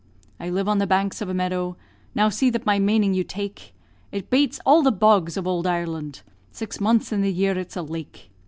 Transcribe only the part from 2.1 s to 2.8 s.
Now see that my